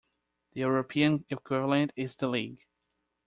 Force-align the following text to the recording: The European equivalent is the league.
The 0.53 0.61
European 0.61 1.25
equivalent 1.29 1.93
is 1.95 2.15
the 2.15 2.27
league. 2.27 2.65